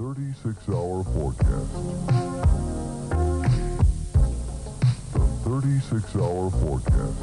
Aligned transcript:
36 0.00 0.56
hour 0.70 1.04
forecast. 1.12 1.68
The 5.12 5.20
36 5.44 6.16
hour 6.16 6.50
forecast. 6.50 7.18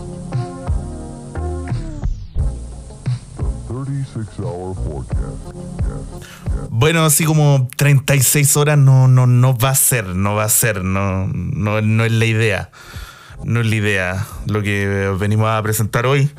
The 3.37 3.73
36 3.73 4.39
hour 4.41 4.75
forecast. 4.75 5.41
Bueno, 6.69 7.03
así 7.03 7.25
como 7.25 7.67
36 7.77 8.55
horas 8.57 8.77
no, 8.77 9.07
no, 9.07 9.25
no 9.25 9.57
va 9.57 9.71
a 9.71 9.75
ser, 9.75 10.05
no 10.05 10.35
va 10.35 10.43
a 10.43 10.49
ser, 10.49 10.83
no, 10.83 11.25
no, 11.25 11.81
no 11.81 12.05
es 12.05 12.11
la 12.11 12.25
idea. 12.25 12.69
No 13.43 13.61
es 13.61 13.65
la 13.65 13.75
idea. 13.75 14.27
Lo 14.45 14.61
que 14.61 15.15
venimos 15.19 15.49
a 15.49 15.63
presentar 15.63 16.05
hoy 16.05 16.29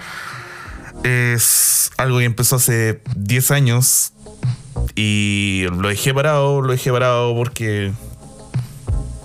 es 1.02 1.90
algo 1.96 2.18
que 2.18 2.26
empezó 2.26 2.56
hace 2.56 3.02
10 3.16 3.50
años 3.50 4.12
y 5.00 5.64
lo 5.70 5.88
dejé 5.88 6.12
parado, 6.12 6.60
lo 6.60 6.72
dejé 6.72 6.90
parado 6.90 7.32
porque 7.36 7.92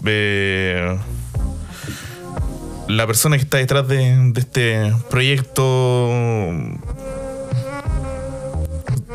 eh, 0.06 1.00
la 2.88 3.08
persona 3.08 3.38
que 3.38 3.42
está 3.42 3.58
detrás 3.58 3.88
de, 3.88 4.16
de 4.34 4.40
este 4.40 4.94
proyecto 5.10 6.12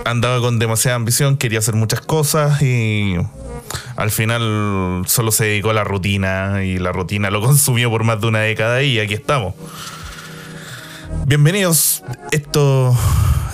andaba 0.05 0.41
con 0.41 0.59
demasiada 0.59 0.97
ambición, 0.97 1.37
quería 1.37 1.61
hacer 1.61 1.77
muchas 1.77 2.01
cosas 2.01 2.61
y 2.61 3.15
al 3.95 4.11
final 4.11 5.05
solo 5.07 5.31
se 5.31 5.45
dedicó 5.45 5.71
a 5.71 5.75
la 5.75 5.85
rutina 5.85 6.65
y 6.65 6.81
la 6.81 6.91
rutina 6.91 7.31
lo 7.31 7.41
consumió 7.47 7.89
por 7.89 8.03
más 8.03 8.21
de 8.21 8.27
una 8.27 8.41
década 8.41 8.83
y 8.83 8.99
aquí 8.99 9.15
estamos. 9.15 9.55
Bienvenidos, 11.25 12.03
esto 12.33 12.99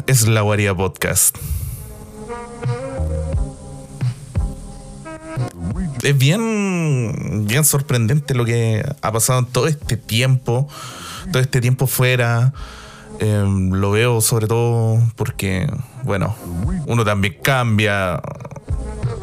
es 0.07 0.27
La 0.27 0.41
Guarida 0.41 0.75
Podcast. 0.75 1.37
Es 6.05 6.19
bien, 6.19 7.47
bien 7.47 7.65
sorprendente 7.65 8.35
lo 8.35 8.45
que 8.45 8.85
ha 9.01 9.11
pasado 9.11 9.39
en 9.39 9.47
todo 9.47 9.67
este 9.69 9.97
tiempo, 9.97 10.69
todo 11.33 11.41
este 11.41 11.63
tiempo 11.63 11.87
fuera. 11.87 12.53
Eh, 13.21 13.43
lo 13.71 13.91
veo 13.91 14.21
sobre 14.21 14.47
todo 14.47 15.01
porque, 15.17 15.67
bueno, 16.03 16.37
uno 16.87 17.07
también 17.07 17.39
cambia. 17.43 18.21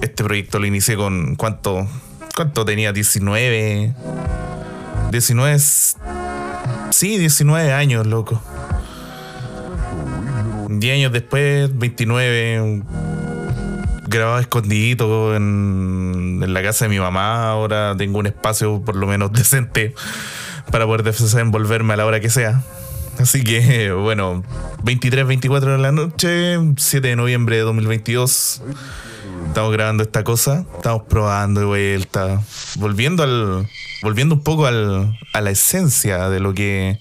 Este 0.01 0.23
proyecto 0.23 0.57
lo 0.57 0.65
inicié 0.65 0.95
con 0.95 1.35
cuánto, 1.35 1.87
cuánto 2.35 2.65
tenía, 2.65 2.91
19, 2.91 3.93
19, 5.11 5.59
sí, 6.89 7.17
19 7.19 7.73
años, 7.73 8.07
loco. 8.07 8.41
10 10.67 10.95
años 10.95 11.11
después, 11.11 11.77
29, 11.77 12.81
grabado 14.11 14.39
escondidito 14.39 15.35
en, 15.35 16.41
en 16.43 16.53
la 16.53 16.61
casa 16.61 16.85
de 16.85 16.89
mi 16.89 16.99
mamá. 16.99 17.49
Ahora 17.49 17.95
tengo 17.97 18.19
un 18.19 18.27
espacio 18.27 18.81
por 18.81 18.95
lo 18.95 19.07
menos 19.07 19.31
decente 19.33 19.95
para 20.71 20.85
poder 20.85 21.03
desenvolverme 21.03 21.93
a 21.93 21.97
la 21.97 22.05
hora 22.05 22.19
que 22.19 22.29
sea. 22.29 22.61
Así 23.17 23.43
que, 23.43 23.91
bueno, 23.93 24.43
23, 24.83 25.25
24 25.25 25.73
de 25.73 25.77
la 25.79 25.91
noche, 25.91 26.57
7 26.77 27.07
de 27.07 27.15
noviembre 27.15 27.55
de 27.55 27.63
2022. 27.63 28.61
Estamos 29.47 29.73
grabando 29.73 30.03
esta 30.03 30.23
cosa, 30.23 30.65
estamos 30.75 31.03
probando 31.09 31.61
de 31.61 31.65
vuelta, 31.65 32.41
volviendo 32.75 33.23
al, 33.23 33.67
volviendo 34.01 34.35
un 34.35 34.43
poco 34.43 34.65
al, 34.65 35.17
a 35.33 35.41
la 35.41 35.51
esencia 35.51 36.29
de 36.29 36.39
lo 36.39 36.53
que, 36.53 36.99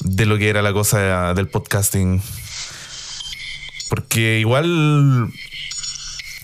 de 0.00 0.26
lo 0.26 0.38
que 0.38 0.48
era 0.48 0.62
la 0.62 0.72
cosa 0.72 1.34
del 1.34 1.48
podcasting. 1.48 2.22
Porque 3.90 4.38
igual 4.38 5.30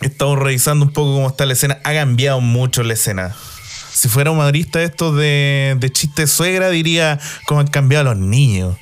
estamos 0.01 0.39
revisando 0.39 0.85
un 0.85 0.93
poco 0.93 1.15
cómo 1.15 1.29
está 1.29 1.47
la 1.47 1.55
escena. 1.55 1.79
Ha 1.85 1.93
cambiado 1.93 2.41
mucho 2.41 2.83
la 2.83 2.95
escena. 2.95 3.35
Si 3.93 4.09
fuera 4.09 4.31
humorista 4.31 4.83
esto 4.83 5.15
de, 5.15 5.77
de 5.79 5.91
chiste 5.91 6.27
suegra, 6.27 6.71
diría 6.71 7.19
cómo 7.47 7.61
han 7.61 7.67
cambiado 7.69 8.05
los 8.05 8.17
niños. 8.19 8.77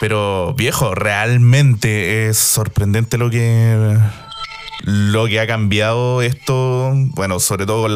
Pero 0.00 0.54
viejo, 0.54 0.94
realmente 0.94 2.28
es 2.28 2.38
sorprendente 2.38 3.18
lo 3.18 3.30
que 3.30 3.98
lo 4.84 5.26
que 5.26 5.40
ha 5.40 5.46
cambiado 5.46 6.22
esto. 6.22 6.92
Bueno, 6.94 7.40
sobre 7.40 7.66
todo 7.66 7.88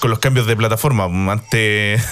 con 0.00 0.10
los 0.10 0.18
cambios 0.18 0.46
de 0.46 0.56
plataforma. 0.56 1.04
Antes 1.30 2.02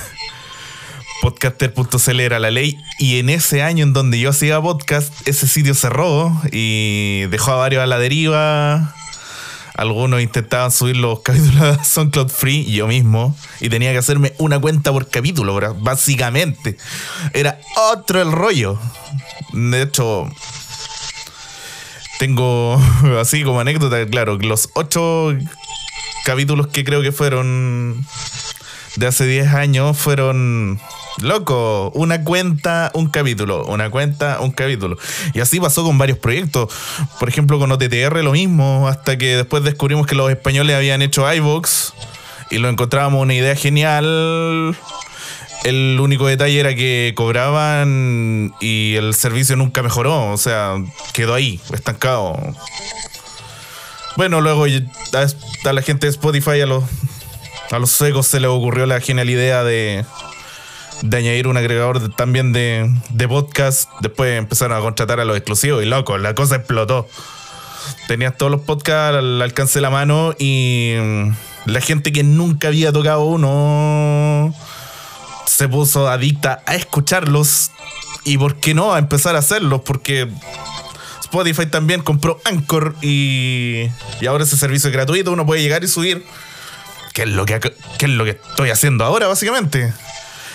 podcaster.cl 1.22 2.20
era 2.20 2.38
la 2.38 2.50
ley 2.50 2.78
y 2.98 3.18
en 3.18 3.30
ese 3.30 3.62
año 3.62 3.84
en 3.84 3.92
donde 3.92 4.20
yo 4.20 4.30
hacía 4.30 4.60
podcast, 4.60 5.26
ese 5.26 5.46
sitio 5.46 5.74
cerró 5.74 6.32
y 6.52 7.24
dejó 7.30 7.52
a 7.52 7.56
varios 7.56 7.82
a 7.82 7.86
la 7.86 7.98
deriva. 7.98 8.94
Algunos 9.74 10.22
intentaban 10.22 10.70
subir 10.70 10.96
los 10.96 11.20
capítulos 11.20 11.60
a 11.60 11.82
SoundCloud 11.82 12.28
Free, 12.28 12.64
yo 12.72 12.86
mismo, 12.86 13.36
y 13.60 13.68
tenía 13.68 13.90
que 13.92 13.98
hacerme 13.98 14.32
una 14.38 14.60
cuenta 14.60 14.92
por 14.92 15.08
capítulo, 15.10 15.54
bro, 15.54 15.74
básicamente. 15.74 16.76
Era 17.32 17.58
otro 17.92 18.22
el 18.22 18.30
rollo. 18.30 18.78
De 19.52 19.82
hecho, 19.82 20.28
tengo 22.18 22.80
así 23.20 23.42
como 23.42 23.60
anécdota, 23.60 24.06
claro, 24.06 24.36
los 24.38 24.70
ocho 24.74 25.34
capítulos 26.24 26.68
que 26.68 26.84
creo 26.84 27.02
que 27.02 27.12
fueron 27.12 28.06
de 28.96 29.06
hace 29.06 29.26
10 29.26 29.54
años 29.54 29.98
fueron 29.98 30.80
Loco, 31.18 31.92
una 31.94 32.24
cuenta, 32.24 32.90
un 32.94 33.08
capítulo, 33.08 33.64
una 33.66 33.88
cuenta, 33.90 34.40
un 34.40 34.50
capítulo. 34.50 34.96
Y 35.32 35.40
así 35.40 35.60
pasó 35.60 35.84
con 35.84 35.96
varios 35.96 36.18
proyectos. 36.18 36.72
Por 37.20 37.28
ejemplo, 37.28 37.58
con 37.58 37.70
OTTR 37.70 38.22
lo 38.24 38.32
mismo, 38.32 38.88
hasta 38.88 39.16
que 39.16 39.36
después 39.36 39.62
descubrimos 39.62 40.06
que 40.06 40.16
los 40.16 40.30
españoles 40.30 40.76
habían 40.76 41.02
hecho 41.02 41.32
iVox 41.32 41.92
y 42.50 42.58
lo 42.58 42.68
encontrábamos 42.68 43.22
una 43.22 43.34
idea 43.34 43.54
genial. 43.54 44.76
El 45.62 45.98
único 46.00 46.26
detalle 46.26 46.60
era 46.60 46.74
que 46.74 47.14
cobraban 47.16 48.52
y 48.60 48.96
el 48.96 49.14
servicio 49.14 49.56
nunca 49.56 49.82
mejoró, 49.82 50.32
o 50.32 50.36
sea, 50.36 50.74
quedó 51.12 51.32
ahí, 51.32 51.60
estancado. 51.72 52.36
Bueno, 54.16 54.40
luego 54.40 54.64
a 54.64 55.72
la 55.72 55.82
gente 55.82 56.06
de 56.06 56.10
Spotify, 56.10 56.60
a 56.60 56.66
los, 56.66 56.84
a 57.70 57.78
los 57.78 57.90
secos 57.90 58.26
se 58.26 58.40
les 58.40 58.50
ocurrió 58.50 58.84
la 58.84 59.00
genial 59.00 59.30
idea 59.30 59.64
de 59.64 60.04
de 61.04 61.18
añadir 61.18 61.46
un 61.46 61.56
agregador 61.56 62.14
también 62.16 62.52
de, 62.52 62.90
de, 63.10 63.28
podcast. 63.28 63.90
Después 64.00 64.36
empezaron 64.38 64.76
a 64.76 64.80
contratar 64.80 65.20
a 65.20 65.24
los 65.24 65.36
exclusivos 65.36 65.82
y 65.82 65.86
loco, 65.86 66.16
la 66.18 66.34
cosa 66.34 66.56
explotó. 66.56 67.06
Tenías 68.08 68.36
todos 68.36 68.50
los 68.50 68.62
podcasts 68.62 69.18
al 69.18 69.42
alcance 69.42 69.74
de 69.74 69.82
la 69.82 69.90
mano 69.90 70.34
y 70.38 70.94
la 71.66 71.80
gente 71.80 72.10
que 72.10 72.22
nunca 72.22 72.68
había 72.68 72.90
tocado 72.92 73.24
uno 73.24 74.54
se 75.46 75.68
puso 75.68 76.08
adicta 76.08 76.62
a 76.66 76.74
escucharlos 76.74 77.70
y 78.24 78.38
por 78.38 78.56
qué 78.56 78.72
no 78.74 78.94
a 78.94 78.98
empezar 78.98 79.36
a 79.36 79.40
hacerlos 79.40 79.82
porque 79.82 80.28
Spotify 81.20 81.66
también 81.66 82.02
compró 82.02 82.40
Anchor 82.44 82.96
y, 83.02 83.90
y 84.20 84.26
ahora 84.26 84.44
ese 84.44 84.56
servicio 84.56 84.88
es 84.88 84.94
gratuito, 84.94 85.32
uno 85.32 85.44
puede 85.44 85.60
llegar 85.60 85.84
y 85.84 85.88
subir. 85.88 86.24
¿Qué 87.12 87.22
es 87.22 87.28
lo 87.28 87.44
que, 87.44 87.60
qué 87.60 88.06
es 88.06 88.10
lo 88.10 88.24
que 88.24 88.30
estoy 88.30 88.70
haciendo 88.70 89.04
ahora 89.04 89.28
básicamente? 89.28 89.92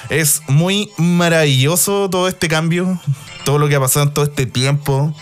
Es 0.10 0.42
muy 0.48 0.92
maravilloso 0.98 2.10
todo 2.10 2.28
este 2.28 2.48
cambio, 2.48 3.00
todo 3.46 3.60
lo 3.60 3.70
que 3.70 3.76
ha 3.76 3.80
pasado 3.80 4.08
en 4.08 4.14
todo 4.14 4.26
este 4.26 4.48
tiempo. 4.48 5.14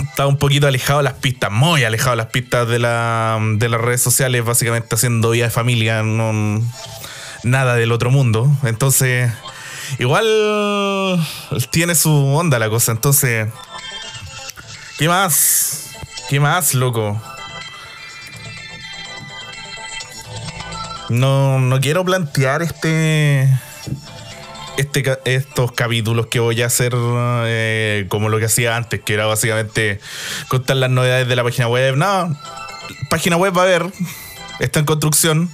Está 0.00 0.26
un 0.26 0.36
poquito 0.36 0.66
alejado 0.66 0.98
de 0.98 1.04
las 1.04 1.14
pistas, 1.14 1.52
muy 1.52 1.84
alejado 1.84 2.10
de 2.10 2.16
las 2.16 2.26
pistas 2.26 2.66
de, 2.66 2.80
la, 2.80 3.38
de 3.40 3.68
las 3.68 3.80
redes 3.80 4.02
sociales, 4.02 4.44
básicamente 4.44 4.94
haciendo 4.94 5.30
vida 5.30 5.44
de 5.44 5.50
familia, 5.50 6.02
no, 6.02 6.60
nada 7.44 7.76
del 7.76 7.92
otro 7.92 8.10
mundo. 8.10 8.50
Entonces, 8.64 9.32
igual 10.00 10.26
tiene 11.70 11.94
su 11.94 12.10
onda 12.10 12.58
la 12.58 12.68
cosa. 12.68 12.92
Entonces, 12.92 13.48
¿qué 14.98 15.08
más? 15.08 15.90
¿Qué 16.28 16.40
más, 16.40 16.74
loco? 16.74 17.20
No, 21.12 21.60
no 21.60 21.80
quiero 21.80 22.04
plantear 22.04 22.62
este, 22.62 23.48
este, 24.76 25.18
estos 25.26 25.72
capítulos 25.72 26.26
que 26.26 26.40
voy 26.40 26.62
a 26.62 26.66
hacer 26.66 26.94
eh, 26.96 28.06
como 28.08 28.28
lo 28.28 28.38
que 28.38 28.46
hacía 28.46 28.76
antes, 28.76 29.00
que 29.00 29.14
era 29.14 29.26
básicamente 29.26 30.00
contar 30.48 30.76
las 30.76 30.90
novedades 30.90 31.28
de 31.28 31.36
la 31.36 31.44
página 31.44 31.68
web. 31.68 31.96
No, 31.96 32.36
página 33.10 33.36
web 33.36 33.56
va 33.56 33.62
a 33.62 33.64
haber, 33.64 33.86
está 34.58 34.80
en 34.80 34.86
construcción, 34.86 35.50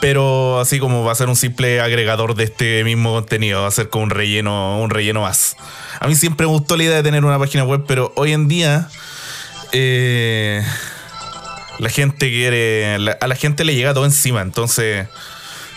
pero 0.00 0.60
así 0.60 0.78
como 0.78 1.02
va 1.04 1.12
a 1.12 1.14
ser 1.14 1.28
un 1.28 1.36
simple 1.36 1.80
agregador 1.80 2.34
de 2.34 2.44
este 2.44 2.84
mismo 2.84 3.12
contenido, 3.12 3.62
va 3.62 3.68
a 3.68 3.72
ser 3.72 3.88
como 3.88 4.04
un 4.04 4.10
relleno, 4.10 4.80
un 4.80 4.90
relleno 4.90 5.22
más. 5.22 5.56
A 6.00 6.06
mí 6.06 6.14
siempre 6.14 6.46
me 6.46 6.52
gustó 6.52 6.76
la 6.76 6.84
idea 6.84 6.96
de 6.96 7.02
tener 7.02 7.24
una 7.24 7.38
página 7.38 7.64
web, 7.64 7.84
pero 7.86 8.12
hoy 8.16 8.32
en 8.32 8.48
día 8.48 8.88
eh, 9.72 10.62
la 11.78 11.90
gente 11.90 12.30
quiere, 12.30 12.96
a 13.20 13.26
la 13.26 13.34
gente 13.34 13.64
le 13.64 13.74
llega 13.74 13.94
todo 13.94 14.04
encima, 14.04 14.42
entonces 14.42 15.08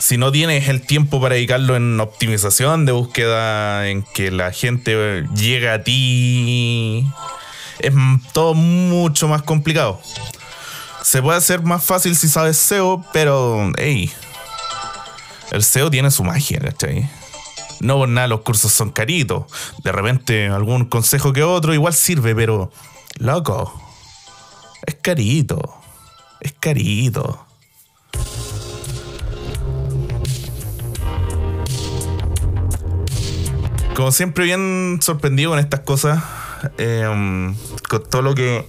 si 0.01 0.17
no 0.17 0.31
tienes 0.31 0.67
el 0.67 0.81
tiempo 0.81 1.21
para 1.21 1.35
dedicarlo 1.35 1.75
en 1.75 1.99
optimización 1.99 2.87
de 2.87 2.91
búsqueda, 2.91 3.87
en 3.87 4.01
que 4.01 4.31
la 4.31 4.51
gente 4.51 5.25
llegue 5.35 5.69
a 5.69 5.83
ti 5.83 7.05
es 7.79 7.93
todo 8.33 8.55
mucho 8.55 9.27
más 9.27 9.43
complicado. 9.43 10.01
Se 11.03 11.21
puede 11.21 11.37
hacer 11.37 11.61
más 11.61 11.83
fácil 11.83 12.15
si 12.15 12.27
sabes 12.27 12.57
SEO, 12.57 13.05
pero, 13.13 13.71
hey, 13.77 14.11
el 15.51 15.63
SEO 15.63 15.91
tiene 15.91 16.09
su 16.09 16.23
magia, 16.23 16.59
¿cachai? 16.59 17.09
No 17.79 17.97
por 17.97 18.09
nada 18.09 18.27
los 18.27 18.41
cursos 18.41 18.71
son 18.71 18.91
caritos. 18.91 19.45
De 19.83 19.91
repente 19.91 20.47
algún 20.47 20.85
consejo 20.85 21.33
que 21.33 21.43
otro 21.43 21.73
igual 21.73 21.93
sirve, 21.93 22.35
pero, 22.35 22.71
loco, 23.17 23.79
es 24.85 24.95
carito. 24.95 25.80
Es 26.41 26.53
carito. 26.59 27.45
Como 33.95 34.11
siempre, 34.11 34.45
bien 34.45 34.99
sorprendido 35.01 35.51
con 35.51 35.59
estas 35.59 35.81
cosas. 35.81 36.23
eh, 36.77 37.53
con 37.89 38.03
todo 38.09 38.21
lo 38.21 38.35
que 38.35 38.65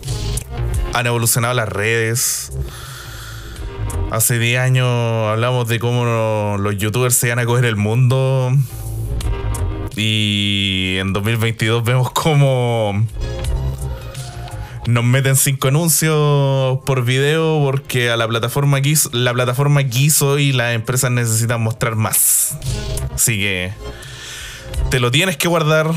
han 0.95 1.07
evolucionado 1.07 1.55
las 1.55 1.69
redes. 1.69 2.53
Hace 4.11 4.39
10 4.39 4.61
años 4.61 4.87
hablamos 5.31 5.69
de 5.69 5.79
cómo 5.79 6.57
los 6.59 6.77
youtubers 6.77 7.15
se 7.15 7.29
iban 7.29 7.39
a 7.39 7.47
coger 7.47 7.65
el 7.65 7.77
mundo. 7.77 8.53
Y 9.97 10.97
en 10.99 11.13
2022 11.13 11.85
vemos 11.85 12.11
cómo 12.11 13.07
nos 14.87 15.05
meten 15.05 15.37
cinco 15.37 15.69
anuncios 15.69 16.81
por 16.85 17.05
video 17.05 17.61
porque 17.63 18.11
a 18.11 18.17
la 18.17 18.27
plataforma 18.27 18.81
quiso, 18.81 19.11
la 19.13 19.33
plataforma 19.33 19.85
quiso 19.85 20.39
y 20.39 20.53
las 20.53 20.75
empresas 20.75 21.11
necesitan 21.11 21.61
mostrar 21.61 21.95
más. 21.95 22.57
Así 23.15 23.39
que 23.39 23.73
te 24.91 25.01
lo 25.01 25.11
tienes 25.11 25.37
que 25.37 25.49
guardar. 25.49 25.93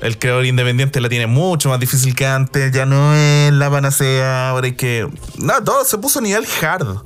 El 0.00 0.18
creador 0.18 0.46
independiente 0.46 1.00
la 1.00 1.08
tiene 1.08 1.26
mucho 1.26 1.68
más 1.68 1.80
difícil 1.80 2.14
que 2.14 2.26
antes. 2.26 2.72
Ya 2.72 2.86
no 2.86 3.14
es 3.14 3.52
la 3.52 3.70
panacea. 3.70 4.50
Ahora 4.50 4.66
hay 4.66 4.74
que. 4.74 5.08
No, 5.38 5.64
todo 5.64 5.84
se 5.84 5.98
puso 5.98 6.20
a 6.20 6.22
nivel 6.22 6.46
hard. 6.62 6.98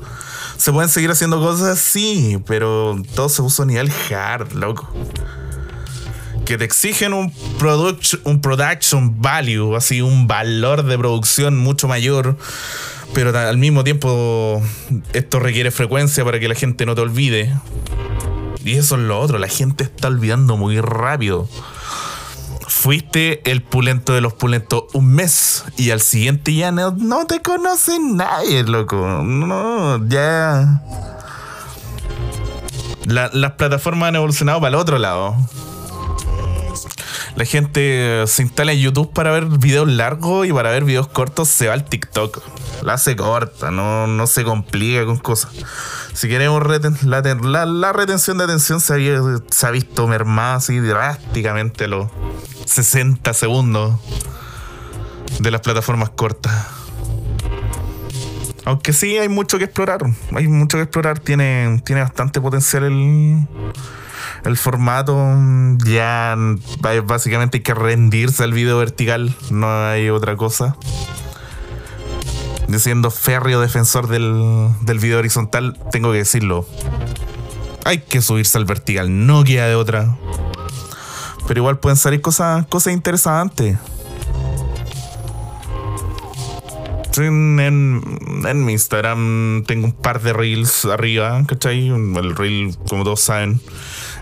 Se 0.57 0.71
pueden 0.73 0.91
seguir 0.91 1.11
haciendo 1.11 1.41
cosas, 1.41 1.79
sí, 1.79 2.39
pero 2.47 3.01
todo 3.15 3.31
se 3.31 3.41
puso 3.41 3.63
a 3.63 3.67
nivel 3.67 3.91
hard, 4.11 4.53
loco. 4.53 4.93
Que 6.51 6.59
te 6.59 6.65
exigen 6.65 7.13
un, 7.13 7.31
product, 7.61 8.15
un 8.25 8.41
production 8.41 9.23
value, 9.23 9.77
así 9.77 10.01
un 10.01 10.27
valor 10.27 10.83
de 10.83 10.99
producción 10.99 11.57
mucho 11.57 11.87
mayor. 11.87 12.37
Pero 13.15 13.39
al 13.39 13.57
mismo 13.57 13.85
tiempo, 13.85 14.61
esto 15.13 15.39
requiere 15.39 15.71
frecuencia 15.71 16.25
para 16.25 16.41
que 16.41 16.49
la 16.49 16.57
gente 16.57 16.87
no 16.87 16.97
te 16.97 17.03
olvide. 17.03 17.55
Y 18.65 18.73
eso 18.75 18.97
es 18.97 19.03
lo 19.03 19.21
otro, 19.21 19.39
la 19.39 19.47
gente 19.47 19.85
está 19.85 20.09
olvidando 20.09 20.57
muy 20.57 20.81
rápido. 20.81 21.49
Fuiste 22.67 23.49
el 23.49 23.63
pulento 23.63 24.13
de 24.13 24.21
los 24.21 24.33
pulentos 24.33 24.87
un 24.93 25.07
mes 25.07 25.63
y 25.77 25.93
al 25.93 26.01
siguiente 26.01 26.53
ya 26.53 26.73
no, 26.73 26.91
no 26.91 27.27
te 27.27 27.43
conoce 27.43 27.97
nadie, 28.01 28.65
loco. 28.65 28.97
No, 29.23 30.05
ya. 30.09 30.83
La- 33.07 33.31
las 33.33 33.53
plataformas 33.53 34.09
han 34.09 34.17
evolucionado 34.17 34.59
para 34.59 34.71
el 34.71 34.75
otro 34.75 34.99
lado. 34.99 35.37
La 37.37 37.45
gente 37.45 38.25
se 38.27 38.43
instala 38.43 38.73
en 38.73 38.81
YouTube 38.81 39.13
para 39.13 39.31
ver 39.31 39.47
videos 39.47 39.89
largos 39.89 40.47
y 40.47 40.53
para 40.53 40.71
ver 40.71 40.85
videos 40.85 41.09
cortos 41.09 41.49
se 41.49 41.69
va 41.69 41.75
al 41.75 41.85
TikTok. 41.85 42.43
La 42.83 42.95
hace 42.95 43.17
corta, 43.17 43.71
no, 43.71 44.07
no 44.07 44.27
se 44.27 44.45
complica 44.45 45.05
con 45.07 45.19
cosas. 45.19 45.53
Si 46.13 46.29
queremos 46.29 46.63
la, 47.05 47.67
la- 47.67 47.93
retención 47.93 48.39
de 48.39 48.45
atención 48.45 48.81
se, 48.81 48.93
ha 48.95 49.71
visto 49.71 50.07
mermada 50.07 50.57
así 50.57 50.79
drásticamente 50.79 51.87
los 51.89 52.09
60 52.67 53.33
segundos 53.33 53.95
de 55.39 55.51
las 55.51 55.61
plataformas 55.61 56.11
cortas. 56.11 56.53
Aunque 58.65 58.93
sí 58.93 59.17
hay 59.19 59.29
mucho 59.29 59.59
que 59.59 59.65
explorar. 59.65 60.01
Hay 60.35 60.47
mucho 60.49 60.77
que 60.77 60.83
explorar. 60.83 61.19
Tiene, 61.19 61.81
tiene 61.85 62.03
bastante 62.03 62.41
potencial 62.41 62.85
el, 62.85 63.47
el 64.45 64.57
formato. 64.57 65.17
Ya 65.85 66.35
b- 66.37 67.01
básicamente 67.01 67.59
hay 67.59 67.63
que 67.63 67.75
rendirse 67.75 68.43
al 68.45 68.53
video 68.53 68.79
vertical. 68.79 69.35
No 69.51 69.69
hay 69.87 70.11
otra 70.11 70.37
cosa. 70.37 70.77
Siendo 72.79 73.11
férreo 73.11 73.61
defensor 73.61 74.07
del, 74.09 74.69
del 74.83 74.99
video 75.01 75.19
horizontal, 75.19 75.77
tengo 75.91 76.13
que 76.13 76.19
decirlo. 76.19 76.67
Hay 77.85 77.99
que 77.99 78.23
subirse 78.23 78.59
al 78.59 78.65
vertical. 78.65 79.27
No 79.27 79.43
queda 79.43 79.67
de 79.67 79.75
otra. 79.75 80.17
Pero 81.49 81.61
igual 81.61 81.79
pueden 81.79 81.97
salir 81.97 82.21
cosas, 82.21 82.67
cosas 82.67 82.93
interesantes. 82.93 83.77
En- 87.17 87.59
en 88.47 88.65
mi 88.65 88.73
Instagram 88.73 89.65
tengo 89.67 89.87
un 89.87 89.93
par 89.93 90.23
de 90.23 90.33
reels 90.33 90.85
arriba, 90.85 91.43
¿cachai? 91.47 91.89
El 91.89 92.37
reel, 92.37 92.77
como 92.89 93.05
todos 93.05 93.21
saben, 93.21 93.61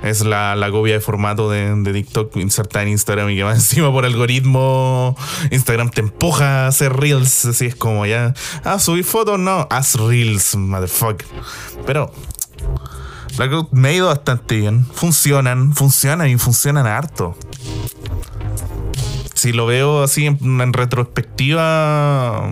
es 0.02 0.24
la, 0.24 0.56
la 0.56 0.70
copia 0.70 0.94
de 0.94 1.00
formato 1.00 1.50
de, 1.50 1.74
de 1.74 1.92
TikTok 1.92 2.36
insertada 2.36 2.84
en 2.84 2.90
Instagram 2.90 3.30
y 3.30 3.36
que 3.36 3.44
más 3.44 3.54
encima 3.58 3.90
por 3.92 4.04
algoritmo 4.04 5.16
Instagram 5.50 5.90
te 5.90 6.00
empuja 6.00 6.64
a 6.64 6.68
hacer 6.68 6.92
reels. 6.94 7.44
Así 7.46 7.66
es 7.66 7.74
como 7.74 8.06
ya, 8.06 8.34
ah, 8.64 8.78
subir 8.78 9.04
fotos, 9.04 9.38
no, 9.38 9.66
haz 9.70 9.94
reels, 9.94 10.56
motherfucker. 10.56 11.26
Pero 11.86 12.12
la 13.38 13.66
me 13.70 13.88
ha 13.88 13.92
ido 13.92 14.08
bastante 14.08 14.56
bien. 14.56 14.84
Funcionan, 14.92 15.74
funcionan 15.74 16.28
y 16.28 16.36
funcionan 16.38 16.86
harto. 16.86 17.36
Si 19.34 19.52
lo 19.52 19.66
veo 19.66 20.02
así 20.02 20.26
en, 20.26 20.60
en 20.60 20.72
retrospectiva, 20.72 22.48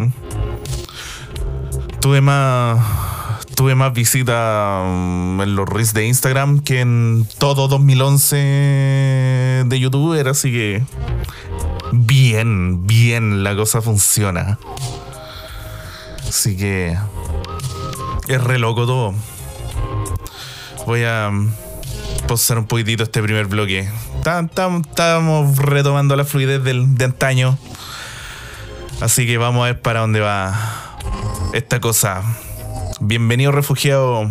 tuve 2.01 2.21
más 2.21 3.06
tuve 3.57 3.75
más 3.75 3.93
visitas 3.95 4.85
mm, 4.87 5.41
en 5.41 5.57
los 5.57 5.67
reels 5.69 5.95
de 5.95 6.07
Instagram 6.07 6.61
que 6.61 6.81
en 6.81 7.27
todo 7.39 7.67
2011 7.69 9.65
de 9.67 9.81
youtuber, 9.81 10.29
así 10.29 10.53
que 10.53 10.85
bien, 11.91 12.87
bien 12.87 13.43
la 13.43 13.57
cosa 13.57 13.81
funciona. 13.81 14.59
Así 16.29 16.57
que 16.57 16.97
es 18.29 18.45
re 18.45 18.59
loco 18.59 18.87
todo. 18.87 19.15
Voy 20.87 21.05
a 21.05 21.31
mm, 21.33 21.51
pausar 22.29 22.59
un 22.59 22.67
poquitito 22.67 23.05
este 23.05 23.23
primer 23.23 23.47
bloque. 23.47 23.89
Estábamos 24.19 25.57
retomando 25.57 26.15
la 26.15 26.25
fluidez 26.25 26.63
del, 26.63 26.95
de 26.97 27.07
antaño. 27.07 27.59
Así 29.01 29.27
que 29.27 29.39
vamos 29.39 29.63
a 29.63 29.67
ver 29.67 29.81
para 29.81 30.01
dónde 30.01 30.21
va 30.21 30.99
esta 31.55 31.81
cosa. 31.81 32.23
Bienvenido 33.01 33.53
refugiado. 33.53 34.31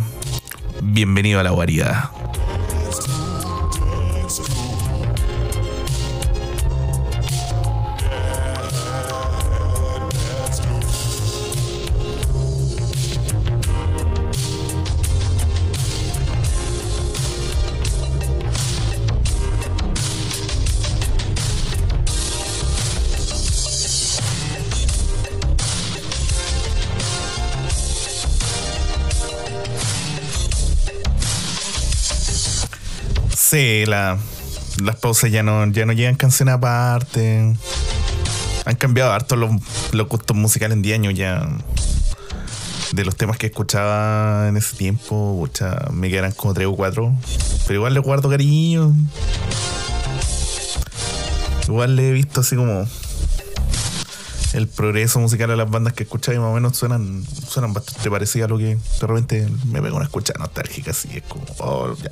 Bienvenido 0.82 1.40
a 1.40 1.44
la 1.44 1.52
guarida. 1.52 2.12
Sí, 33.56 33.86
la- 33.86 34.18
las 34.84 34.98
pausas 34.98 35.32
ya 35.32 35.42
no, 35.42 35.66
ya 35.68 35.86
no 35.86 35.94
llegan 35.94 36.16
canciones 36.16 36.56
aparte. 36.56 37.56
Han 38.66 38.76
cambiado 38.76 39.14
harto 39.14 39.38
los, 39.38 39.50
los 39.94 40.10
gustos 40.10 40.36
musicales 40.36 40.76
en 40.76 40.82
10 40.82 41.00
años 41.00 41.14
ya. 41.14 41.48
De 42.92 43.06
los 43.06 43.16
temas 43.16 43.38
que 43.38 43.46
escuchaba 43.48 44.50
en 44.50 44.58
ese 44.58 44.76
tiempo, 44.76 45.48
me 45.94 46.10
quedan 46.10 46.34
como 46.34 46.54
3 46.54 46.68
o 46.68 46.76
4. 46.76 47.16
Pero 47.66 47.76
igual 47.76 47.94
le 47.94 48.02
guardo 48.02 48.30
cariño. 48.30 48.94
Igual 51.70 51.96
le 51.96 52.10
he 52.10 52.12
visto 52.12 52.42
así 52.42 52.58
como 52.58 52.86
el 54.52 54.68
progreso 54.68 55.20
musical 55.22 55.50
de 55.50 55.56
las 55.56 55.70
bandas 55.70 55.94
que 55.94 56.04
escuchaba 56.04 56.36
y 56.36 56.40
más 56.40 56.50
o 56.50 56.54
menos 56.56 56.76
suenan, 56.76 57.26
suenan 57.48 57.72
bastante 57.72 58.12
parecidas 58.12 58.48
a 58.48 58.50
lo 58.50 58.58
que 58.58 58.76
de 58.76 59.08
repente 59.08 59.48
me 59.66 59.82
pego 59.82 59.96
una 59.96 60.06
escucha 60.08 60.34
nostálgica 60.38 60.92
así. 60.92 61.08
Es 61.14 61.24
como, 61.24 61.46
oh, 61.60 61.96
ya. 61.96 62.12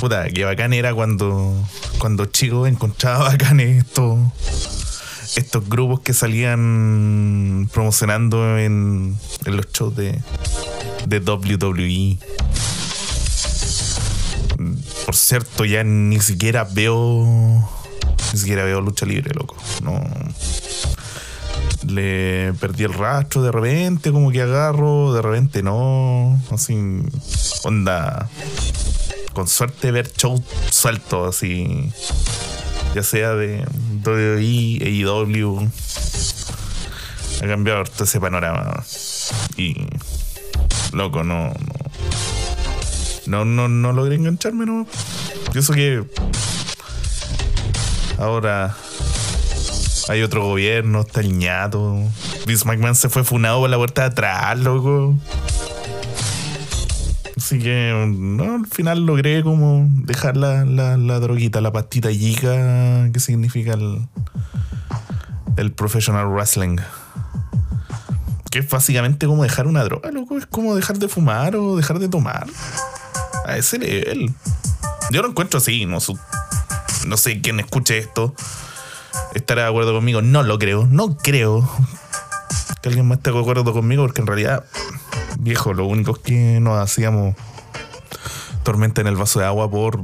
Puta, 0.00 0.28
qué 0.28 0.44
bacán 0.44 0.74
era 0.74 0.92
cuando, 0.94 1.54
cuando 1.98 2.26
chico 2.26 2.66
encontraba 2.66 3.24
bacán 3.30 3.60
estos, 3.60 4.18
estos 5.36 5.68
grupos 5.68 6.00
que 6.00 6.12
salían 6.12 7.68
promocionando 7.72 8.58
en, 8.58 9.16
en 9.46 9.56
los 9.56 9.66
shows 9.72 9.96
de, 9.96 10.20
de 11.06 11.18
WWE. 11.18 12.18
Por 15.06 15.14
cierto, 15.14 15.64
ya 15.64 15.84
ni 15.84 16.20
siquiera 16.20 16.64
veo. 16.64 17.66
Ni 18.32 18.38
siquiera 18.38 18.64
veo 18.64 18.80
lucha 18.80 19.06
libre, 19.06 19.32
loco. 19.34 19.56
No. 19.82 20.02
Le 21.86 22.52
perdí 22.54 22.84
el 22.84 22.92
rastro 22.92 23.42
de 23.42 23.52
repente, 23.52 24.10
como 24.10 24.30
que 24.32 24.42
agarro, 24.42 25.12
de 25.14 25.22
repente 25.22 25.62
no. 25.62 26.38
Así. 26.50 26.74
Onda. 27.64 28.28
Con 29.36 29.46
suerte 29.48 29.90
ver 29.90 30.10
show 30.14 30.42
suelto, 30.70 31.26
así. 31.26 31.92
Ya 32.94 33.02
sea 33.02 33.34
de 33.34 33.66
WWE, 34.02 34.78
AEW. 34.82 35.70
Ha 37.42 37.46
cambiado 37.46 37.84
todo 37.84 38.04
ese 38.04 38.18
panorama. 38.18 38.82
Y. 39.58 39.76
Loco, 40.94 41.22
no. 41.22 41.52
No, 43.26 43.44
no, 43.44 43.68
no, 43.68 43.92
logré 43.92 44.14
engancharme, 44.14 44.64
no. 44.64 44.86
Pienso 45.52 45.74
que. 45.74 46.02
Ahora. 48.18 48.74
Hay 50.08 50.22
otro 50.22 50.44
gobierno, 50.44 51.02
está 51.02 51.20
el 51.20 51.36
ñato. 51.36 51.98
Vince 52.46 52.64
McMahon 52.64 52.94
se 52.94 53.10
fue 53.10 53.22
funado 53.22 53.60
por 53.60 53.68
la 53.68 53.76
puerta 53.76 54.00
de 54.00 54.08
atrás, 54.08 54.58
loco. 54.60 55.14
Así 57.36 57.58
que 57.58 57.92
no, 58.16 58.54
al 58.56 58.66
final 58.66 59.04
logré 59.04 59.42
como 59.42 59.86
dejar 59.90 60.36
la, 60.36 60.64
la, 60.64 60.96
la 60.96 61.20
droguita, 61.20 61.60
la 61.60 61.70
pastita 61.72 62.10
yiga, 62.10 63.10
que 63.12 63.20
significa 63.20 63.74
el, 63.74 64.06
el 65.56 65.72
professional 65.72 66.28
wrestling. 66.28 66.76
Que 68.50 68.60
es 68.60 68.70
básicamente 68.70 69.26
como 69.26 69.42
dejar 69.42 69.66
una 69.66 69.84
droga, 69.84 70.10
loco. 70.10 70.38
Es 70.38 70.46
como 70.46 70.74
dejar 70.74 70.98
de 70.98 71.08
fumar 71.08 71.56
o 71.56 71.76
dejar 71.76 71.98
de 71.98 72.08
tomar. 72.08 72.46
A 73.46 73.56
ese 73.58 73.78
nivel. 73.78 74.32
Yo 75.10 75.20
lo 75.22 75.28
encuentro 75.28 75.58
así, 75.58 75.84
no, 75.84 76.00
su- 76.00 76.18
no 77.06 77.16
sé 77.18 77.40
quién 77.42 77.60
escuche 77.60 77.98
esto. 77.98 78.34
Estará 79.34 79.64
de 79.64 79.68
acuerdo 79.68 79.92
conmigo. 79.92 80.22
No 80.22 80.42
lo 80.42 80.58
creo. 80.58 80.86
No 80.86 81.16
creo 81.18 81.68
que 82.80 82.88
alguien 82.88 83.06
más 83.06 83.18
esté 83.18 83.30
de 83.30 83.38
acuerdo 83.38 83.72
conmigo 83.74 84.04
porque 84.04 84.22
en 84.22 84.26
realidad, 84.26 84.64
viejo, 85.38 85.72
lo 85.72 85.86
único 85.86 86.12
es 86.12 86.18
que 86.18 86.60
nos 86.60 86.78
hacíamos 86.78 87.34
tormenta 88.62 89.00
en 89.00 89.06
el 89.06 89.16
vaso 89.16 89.38
de 89.38 89.46
agua 89.46 89.70
por 89.70 90.00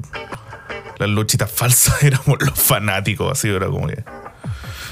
las 0.99 1.11
luchitas 1.11 1.51
falsas 1.51 2.03
éramos 2.05 2.41
los 2.41 2.59
fanáticos. 2.59 3.33
Así 3.33 3.49
era 3.49 3.67
como 3.67 3.89
que. 3.89 4.05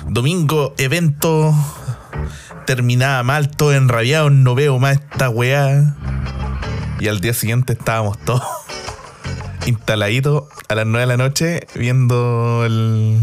Domingo, 0.06 0.74
evento. 0.78 1.54
Terminaba 2.66 3.22
mal, 3.22 3.50
todo 3.50 3.72
enrabiado. 3.72 4.30
No 4.30 4.54
veo 4.54 4.78
más 4.78 4.98
esta 4.98 5.28
weá. 5.30 5.94
Y 6.98 7.08
al 7.08 7.20
día 7.20 7.32
siguiente 7.32 7.72
estábamos 7.72 8.18
todos 8.24 8.42
instaladitos 9.66 10.44
a 10.68 10.74
las 10.74 10.86
9 10.86 11.00
de 11.00 11.06
la 11.06 11.16
noche 11.16 11.66
viendo 11.74 12.64
el, 12.66 13.22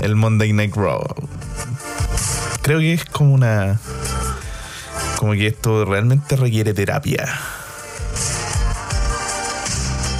el 0.00 0.16
Monday 0.16 0.52
Night 0.52 0.74
Raw. 0.74 1.02
Creo 2.62 2.78
que 2.78 2.94
es 2.94 3.04
como 3.04 3.34
una. 3.34 3.78
Como 5.22 5.34
que 5.34 5.46
esto 5.46 5.84
realmente 5.84 6.34
requiere 6.34 6.74
terapia. 6.74 7.28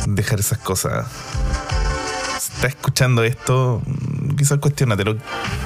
Dejar 0.07 0.39
esas 0.39 0.59
cosas. 0.59 1.09
Si 2.39 2.53
estás 2.53 2.71
escuchando 2.71 3.25
esto, 3.25 3.83
quizás 4.39 4.59
cuestionatelo. 4.59 5.17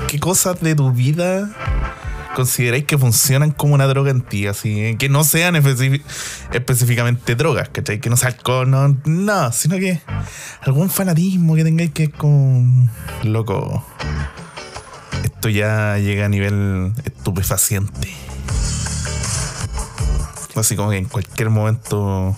¿Qué 0.08 0.18
cosas 0.18 0.58
de 0.62 0.74
tu 0.74 0.90
vida 0.90 1.50
consideráis 2.34 2.86
que 2.86 2.96
funcionan 2.96 3.50
como 3.50 3.74
una 3.74 3.86
droga 3.86 4.10
en 4.10 4.22
ti? 4.22 4.46
Así, 4.46 4.80
eh? 4.80 4.96
que 4.96 5.10
no 5.10 5.22
sean 5.22 5.54
específicamente 5.54 7.34
drogas, 7.34 7.68
¿cachai? 7.68 8.00
Que 8.00 8.08
no 8.08 8.16
sea 8.16 8.30
alcohol, 8.30 8.70
no, 8.70 8.96
no, 9.04 9.52
sino 9.52 9.76
que 9.76 10.00
algún 10.62 10.88
fanatismo 10.88 11.56
que 11.56 11.64
tengáis 11.64 11.90
que 11.90 12.04
es 12.04 12.10
como. 12.10 12.88
Loco. 13.22 13.84
Esto 15.24 15.50
ya 15.50 15.98
llega 15.98 16.24
a 16.24 16.30
nivel 16.30 16.94
estupefaciente. 17.04 18.25
Así 20.56 20.74
como 20.74 20.90
que 20.90 20.96
en 20.96 21.04
cualquier 21.04 21.50
momento 21.50 22.34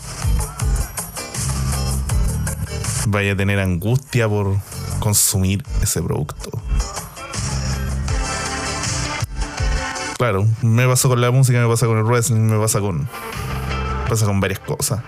vaya 3.06 3.32
a 3.32 3.36
tener 3.36 3.60
angustia 3.60 4.28
por 4.28 4.56
consumir 4.98 5.62
ese 5.82 6.02
producto. 6.02 6.50
Claro, 10.18 10.46
me 10.62 10.84
pasa 10.88 11.08
con 11.08 11.20
la 11.20 11.30
música, 11.30 11.60
me 11.60 11.68
pasa 11.68 11.86
con 11.86 11.96
el 11.96 12.02
wrestling, 12.02 12.40
me 12.40 12.58
pasa 12.58 12.80
con. 12.80 13.08
pasa 14.08 14.26
con 14.26 14.40
varias 14.40 14.58
cosas. 14.58 15.00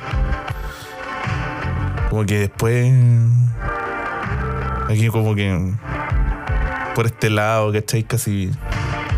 Como 2.11 2.25
que 2.25 2.39
después. 2.39 2.93
Aquí 4.89 5.09
como 5.09 5.35
que. 5.35 5.75
Por 6.95 7.07
este 7.07 7.29
lado, 7.29 7.73
¿cachai? 7.73 8.05
Casi. 8.05 8.53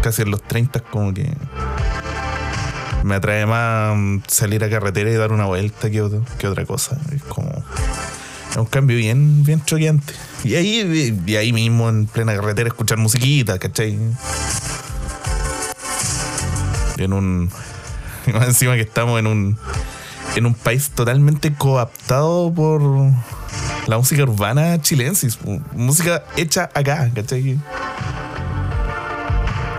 Casi 0.03 0.23
en 0.23 0.31
los 0.31 0.43
30 0.43 0.81
como 0.81 1.13
que. 1.13 1.31
Me 3.05 3.17
atrae 3.17 3.47
más 3.47 3.97
salir 4.29 4.63
a 4.65 4.71
carretera 4.71 5.11
y 5.11 5.15
dar 5.15 5.33
una 5.33 5.45
vuelta 5.47 5.91
que, 5.91 6.01
otro- 6.03 6.25
que 6.39 6.47
otra 6.47 6.65
cosa. 6.65 6.97
Es 7.15 7.23
como. 7.25 7.51
Un 8.57 8.67
cambio 8.67 8.97
bien, 8.99 9.45
bien 9.45 9.65
choqueante. 9.65 10.13
Y 10.45 10.55
ahí, 10.57 11.19
y 11.27 11.37
ahí 11.37 11.53
mismo, 11.53 11.89
en 11.89 12.07
plena 12.07 12.35
carretera, 12.35 12.69
escuchar 12.69 12.99
musiquita, 12.99 13.59
¿cachai? 13.59 13.99
En 16.99 17.13
un. 17.13 17.51
encima 18.27 18.75
que 18.75 18.83
estamos 18.83 19.19
en 19.19 19.27
un. 19.27 19.59
En 20.37 20.47
un 20.47 20.55
país 20.55 20.91
totalmente 20.91 21.53
coaptado 21.55 22.53
por 22.55 22.81
la 23.87 23.99
música 23.99 24.23
urbana 24.23 24.81
chilensis. 24.81 25.39
Música 25.75 26.25
hecha 26.37 26.71
acá, 26.75 27.11
¿cachai? 27.15 27.59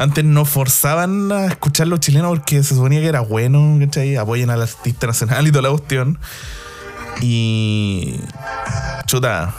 Antes 0.04 0.26
no 0.26 0.44
forzaban 0.44 1.32
a 1.32 1.46
escuchar 1.46 1.88
los 1.88 2.02
chilenos 2.02 2.28
porque 2.28 2.62
se 2.62 2.76
suponía 2.76 3.00
que 3.00 3.08
era 3.08 3.22
bueno, 3.22 3.78
¿cachai? 3.80 4.18
Apoyen 4.18 4.50
al 4.50 4.62
artista 4.62 5.08
nacional 5.08 5.48
y 5.48 5.52
toda 5.52 5.62
la 5.62 5.70
cuestión. 5.70 6.20
Y. 7.22 8.20
Chuta, 9.06 9.54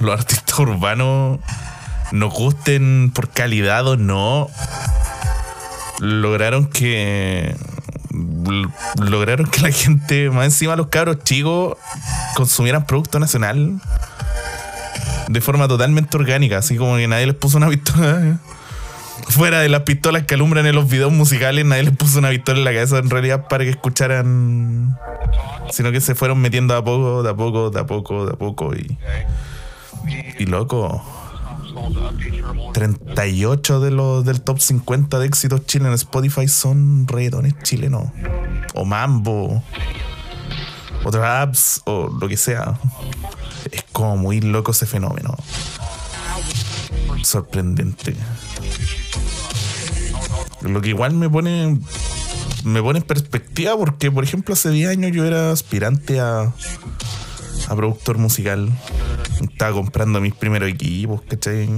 los 0.00 0.18
artistas 0.18 0.58
urbanos 0.58 1.38
nos 2.10 2.34
gusten 2.34 3.12
por 3.14 3.30
calidad 3.30 3.86
o 3.86 3.96
no, 3.96 4.50
lograron 6.00 6.66
que. 6.66 7.54
Lograron 8.98 9.46
que 9.46 9.60
la 9.60 9.70
gente, 9.70 10.30
más 10.30 10.46
encima 10.46 10.74
los 10.74 10.88
cabros 10.88 11.22
chicos, 11.22 11.78
consumieran 12.34 12.86
producto 12.86 13.20
nacional 13.20 13.80
de 15.28 15.40
forma 15.40 15.68
totalmente 15.68 16.16
orgánica, 16.16 16.58
así 16.58 16.76
como 16.76 16.96
que 16.96 17.06
nadie 17.06 17.26
les 17.26 17.36
puso 17.36 17.58
una 17.58 17.68
pistola. 17.68 18.40
Fuera 19.28 19.60
de 19.60 19.68
las 19.68 19.82
pistolas 19.82 20.24
que 20.24 20.34
alumbran 20.34 20.66
en 20.66 20.74
los 20.74 20.88
videos 20.88 21.12
musicales, 21.12 21.64
nadie 21.64 21.84
les 21.84 21.96
puso 21.96 22.18
una 22.18 22.30
pistola 22.30 22.58
en 22.58 22.64
la 22.64 22.72
cabeza 22.72 22.98
en 22.98 23.10
realidad 23.10 23.48
para 23.48 23.64
que 23.64 23.70
escucharan. 23.70 24.96
Sino 25.70 25.90
que 25.90 26.00
se 26.00 26.14
fueron 26.14 26.40
metiendo 26.40 26.74
de 26.74 26.80
a 26.80 26.84
poco, 26.84 27.22
de 27.22 27.30
a 27.30 27.36
poco, 27.36 27.70
de 27.70 27.80
a 27.80 27.86
poco, 27.86 28.26
de 28.26 28.32
a 28.32 28.36
poco. 28.36 28.74
Y, 28.74 28.98
y 30.38 30.46
loco, 30.46 31.02
38 32.72 33.80
de 33.80 33.90
los 33.90 34.24
del 34.24 34.40
top 34.42 34.60
50 34.60 35.18
de 35.18 35.26
éxitos 35.26 35.66
chilenos 35.66 35.90
en 35.90 35.94
Spotify 35.94 36.48
son 36.48 37.06
reggaetones 37.08 37.54
chilenos. 37.62 38.04
O 38.74 38.84
mambo. 38.84 39.62
O 41.04 41.10
traps. 41.10 41.82
O 41.84 42.08
lo 42.08 42.28
que 42.28 42.36
sea. 42.36 42.78
Es 43.70 43.84
como 43.92 44.16
muy 44.16 44.40
loco 44.40 44.72
ese 44.72 44.86
fenómeno. 44.86 45.34
Sorprendente. 47.22 48.14
Lo 50.68 50.80
que 50.80 50.88
igual 50.90 51.12
me 51.14 51.28
pone. 51.28 51.78
Me 52.64 52.82
pone 52.82 52.98
en 52.98 53.04
perspectiva 53.04 53.76
porque, 53.76 54.10
por 54.10 54.24
ejemplo, 54.24 54.54
hace 54.54 54.70
10 54.70 54.90
años 54.90 55.12
yo 55.12 55.24
era 55.24 55.52
aspirante 55.52 56.18
a. 56.20 56.52
a 57.68 57.76
productor 57.76 58.18
musical. 58.18 58.68
Estaba 59.40 59.72
comprando 59.72 60.20
mis 60.20 60.34
primeros 60.34 60.68
equipos, 60.70 61.22
¿cachai? 61.28 61.68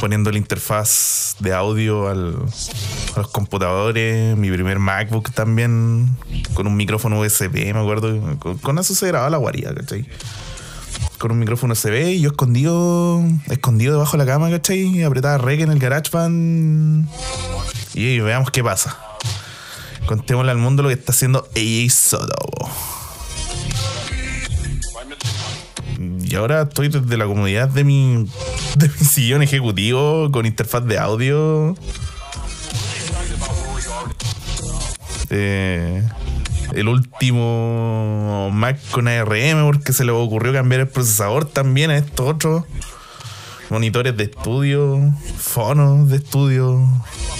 Poniendo 0.00 0.30
la 0.30 0.38
interfaz 0.38 1.36
de 1.38 1.54
audio 1.54 2.08
al- 2.08 2.36
a 3.14 3.18
los 3.20 3.28
computadores, 3.28 4.36
mi 4.36 4.50
primer 4.50 4.78
MacBook 4.78 5.32
también, 5.32 6.14
con 6.54 6.66
un 6.66 6.76
micrófono 6.76 7.18
USB, 7.20 7.72
me 7.72 7.80
acuerdo. 7.80 8.36
Con, 8.38 8.58
con 8.58 8.78
eso 8.78 8.94
se 8.94 9.06
grababa 9.06 9.30
la 9.30 9.38
guarida, 9.38 9.74
¿cachai? 9.74 10.06
Con 11.18 11.32
un 11.32 11.38
micrófono 11.38 11.72
USB 11.72 12.10
y 12.10 12.20
yo 12.20 12.30
escondido, 12.30 13.22
escondido 13.48 13.94
debajo 13.94 14.16
de 14.16 14.24
la 14.24 14.30
cama, 14.30 14.50
¿cachai? 14.50 15.02
Apretaba 15.02 15.38
rec 15.38 15.60
en 15.60 15.70
el 15.70 15.78
GarageBand. 15.78 17.08
Y 17.94 18.20
veamos 18.20 18.50
qué 18.50 18.62
pasa. 18.62 18.98
Contémosle 20.06 20.52
al 20.52 20.58
mundo 20.58 20.82
lo 20.82 20.88
que 20.90 20.94
está 20.94 21.12
haciendo 21.12 21.48
AJ 21.56 21.90
Soto. 21.90 22.34
Y 25.98 26.34
ahora 26.34 26.62
estoy 26.62 26.88
desde 26.88 27.16
la 27.16 27.26
comodidad 27.26 27.68
de 27.68 27.84
mi, 27.84 28.28
de 28.76 28.88
mi 28.88 29.06
sillón 29.06 29.42
ejecutivo 29.42 30.30
con 30.30 30.44
interfaz 30.44 30.84
de 30.84 30.98
audio. 30.98 31.76
Eh, 35.30 36.06
el 36.76 36.88
último 36.88 38.50
Mac 38.52 38.78
con 38.90 39.08
ARM 39.08 39.64
porque 39.64 39.92
se 39.92 40.04
le 40.04 40.12
ocurrió 40.12 40.52
cambiar 40.52 40.82
el 40.82 40.88
procesador 40.88 41.46
también 41.46 41.90
a 41.90 41.96
estos 41.96 42.28
otros 42.28 42.64
monitores 43.70 44.16
de 44.16 44.24
estudio, 44.24 45.12
fonos 45.38 46.08
de 46.10 46.16
estudio, 46.16 46.86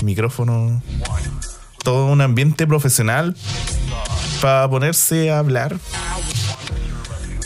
micrófonos, 0.03 0.83
todo 1.85 2.07
un 2.07 2.21
ambiente 2.23 2.67
profesional 2.67 3.37
para 4.41 4.69
ponerse 4.69 5.31
a 5.31 5.39
hablar 5.39 5.77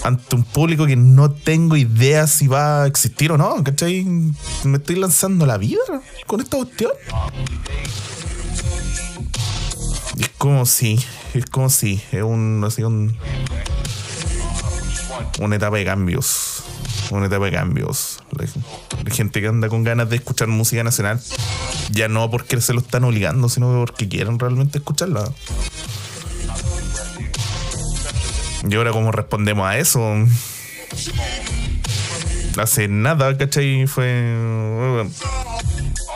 ante 0.04 0.36
un 0.36 0.44
público 0.44 0.86
que 0.86 0.96
no 0.96 1.30
tengo 1.30 1.76
idea 1.76 2.26
si 2.26 2.46
va 2.46 2.84
a 2.84 2.86
existir 2.86 3.32
o 3.32 3.36
no, 3.36 3.62
¿cachai? 3.64 4.04
Me 4.64 4.78
estoy 4.78 4.96
lanzando 4.96 5.44
la 5.44 5.58
vida 5.58 5.82
con 6.26 6.40
esta 6.40 6.56
cuestión. 6.56 6.92
Como 10.40 10.64
si, 10.64 10.98
es 11.34 11.44
como 11.50 11.68
si, 11.68 12.00
es 12.12 12.22
un, 12.22 12.64
así 12.66 12.82
un, 12.82 13.14
una 15.38 15.56
etapa 15.56 15.76
de 15.76 15.84
cambios. 15.84 16.62
Una 17.10 17.26
etapa 17.26 17.44
de 17.44 17.52
cambios. 17.52 18.20
La 19.04 19.14
gente 19.14 19.42
que 19.42 19.48
anda 19.48 19.68
con 19.68 19.84
ganas 19.84 20.08
de 20.08 20.16
escuchar 20.16 20.48
música 20.48 20.82
nacional, 20.82 21.20
ya 21.90 22.08
no 22.08 22.30
porque 22.30 22.58
se 22.62 22.72
lo 22.72 22.80
están 22.80 23.04
obligando, 23.04 23.50
sino 23.50 23.84
porque 23.84 24.08
quieren 24.08 24.38
realmente 24.38 24.78
escucharla. 24.78 25.30
Y 28.66 28.74
ahora, 28.76 28.92
¿cómo 28.92 29.12
respondemos 29.12 29.66
a 29.66 29.76
eso? 29.76 30.00
Hace 32.56 32.88
nada, 32.88 33.36
¿cachai? 33.36 33.86
Fue. 33.86 35.06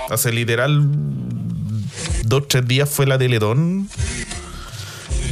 Hace 0.09 0.33
literal. 0.33 0.83
Dos, 2.27 2.49
tres 2.49 2.67
días 2.67 2.89
fue 2.89 3.07
la 3.07 3.19
Teletón. 3.19 3.89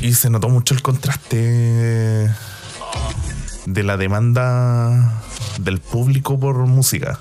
Y 0.03 0.13
se 0.13 0.29
notó 0.29 0.49
mucho 0.49 0.75
el 0.75 0.83
contraste 0.83 2.31
de 3.67 3.83
la 3.83 3.97
demanda 3.97 5.23
del 5.59 5.81
público 5.81 6.39
por 6.39 6.57
música. 6.67 7.19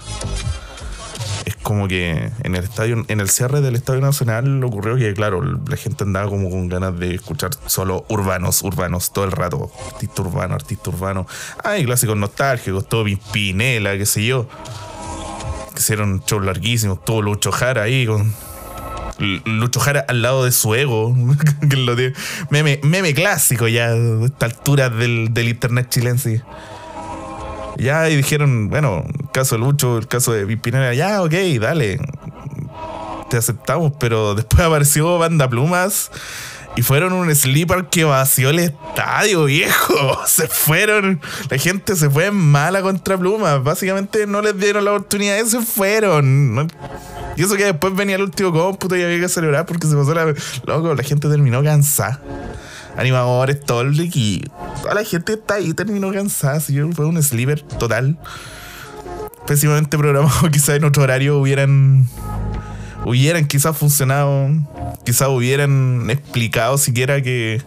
Es 1.45 1.55
como 1.55 1.87
que 1.87 2.31
en 2.43 2.55
el 2.55 2.63
estadio, 2.63 3.05
en 3.07 3.19
el 3.19 3.29
cierre 3.29 3.61
del 3.61 3.75
Estadio 3.75 4.01
Nacional 4.01 4.63
ocurrió 4.63 4.97
que, 4.97 5.13
claro, 5.13 5.41
la 5.41 5.77
gente 5.77 6.03
andaba 6.03 6.29
como 6.29 6.49
con 6.49 6.67
ganas 6.67 6.99
de 6.99 7.15
escuchar 7.15 7.51
solo 7.65 8.05
urbanos, 8.09 8.63
urbanos, 8.63 9.13
todo 9.13 9.25
el 9.25 9.31
rato. 9.31 9.71
Artista 9.93 10.21
urbano, 10.21 10.55
artista 10.55 10.89
urbano. 10.89 11.27
Hay 11.63 11.85
clásicos 11.85 12.17
nostálgicos, 12.17 12.89
todo 12.89 13.05
Pimpinela, 13.05 13.97
qué 13.97 14.05
sé 14.05 14.25
yo. 14.25 14.49
Hicieron 15.77 16.21
shows 16.25 16.43
larguísimos, 16.43 17.05
todo 17.05 17.21
Lucho 17.21 17.51
Jara 17.53 17.83
ahí 17.83 18.05
con. 18.05 18.50
Lucho 19.45 19.79
Jara 19.79 20.05
al 20.07 20.21
lado 20.21 20.45
de 20.45 20.51
su 20.51 20.73
ego. 20.75 21.15
meme, 22.49 22.79
meme 22.83 23.13
clásico 23.13 23.67
ya 23.67 23.89
a 23.89 24.25
esta 24.25 24.47
altura 24.47 24.89
del, 24.89 25.33
del 25.33 25.49
internet 25.49 25.87
chilense. 25.89 26.43
Ya, 27.77 28.09
y 28.09 28.15
dijeron, 28.15 28.69
bueno, 28.69 29.05
el 29.07 29.31
caso 29.31 29.55
de 29.55 29.61
Lucho, 29.61 29.97
el 29.97 30.07
caso 30.07 30.33
de 30.33 30.45
Pimpinela, 30.45 30.93
ya, 30.93 31.21
ok, 31.23 31.33
dale. 31.59 31.99
Te 33.29 33.37
aceptamos, 33.37 33.93
pero 33.99 34.35
después 34.35 34.61
apareció 34.65 35.17
Banda 35.17 35.49
Plumas 35.49 36.11
y 36.75 36.83
fueron 36.83 37.13
un 37.13 37.33
sleeper 37.35 37.85
que 37.85 38.03
vació 38.03 38.49
el 38.49 38.59
estadio, 38.59 39.45
viejo. 39.45 40.19
Se 40.25 40.47
fueron. 40.47 41.21
La 41.49 41.57
gente 41.57 41.95
se 41.95 42.09
fue 42.09 42.31
mala 42.31 42.81
contra 42.81 43.17
Plumas. 43.17 43.61
Básicamente 43.63 44.25
no 44.25 44.41
les 44.41 44.57
dieron 44.57 44.85
la 44.85 44.91
oportunidad 44.91 45.43
se 45.45 45.61
fueron. 45.61 46.71
Y 47.35 47.43
eso 47.43 47.55
que 47.55 47.65
después 47.65 47.95
venía 47.95 48.15
el 48.15 48.23
último 48.23 48.51
cómputo 48.51 48.95
y 48.95 49.03
había 49.03 49.19
que 49.19 49.29
celebrar 49.29 49.65
porque 49.65 49.87
se 49.87 49.95
pasó 49.95 50.13
la. 50.13 50.33
Loco, 50.65 50.93
la 50.93 51.03
gente 51.03 51.29
terminó 51.29 51.63
cansada. 51.63 52.21
Animadores, 52.97 53.59
todo 53.61 53.81
el 53.81 53.99
equipo. 53.99 54.51
Toda 54.81 54.95
la 54.95 55.03
gente 55.03 55.33
está 55.33 55.55
ahí, 55.55 55.73
terminó 55.73 56.11
cansada. 56.11 56.57
así 56.57 56.73
que 56.73 56.85
fue 56.93 57.05
un 57.05 57.21
sleeper 57.21 57.61
total. 57.61 58.17
Pésimamente 59.47 59.97
programado. 59.97 60.49
Quizás 60.51 60.75
en 60.75 60.83
otro 60.83 61.03
horario 61.03 61.37
hubieran. 61.37 62.07
Hubieran 63.05 63.47
quizás 63.47 63.75
funcionado. 63.75 64.49
Quizás 65.03 65.29
hubieran 65.29 66.09
explicado 66.09 66.77
siquiera 66.77 67.21
que. 67.21 67.61